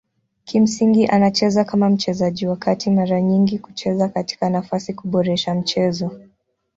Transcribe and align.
Kimsingi 0.45 1.07
anacheza 1.07 1.63
kama 1.63 1.89
mchezaji 1.89 2.47
wa 2.47 2.55
kati 2.55 2.89
mara 2.89 3.21
nyingi 3.21 3.59
kucheza 3.59 4.09
katika 4.09 4.49
nafasi 4.49 4.93
kuboresha 4.93 5.55
mchezo. 5.55 6.11